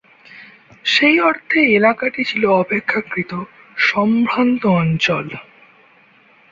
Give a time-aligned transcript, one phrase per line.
[0.85, 3.31] সেই অর্থে এলাকাটি ছিল অপেক্ষাকৃত
[3.83, 5.25] সম্ভ্রান্ত অঞ্চল।